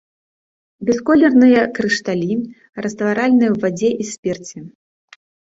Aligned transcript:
Бясколерныя 0.87 1.61
крышталі, 1.79 2.37
растваральныя 2.85 3.49
ў 3.53 3.57
вадзе 3.67 3.89
і 4.01 4.09
спірце. 4.15 4.57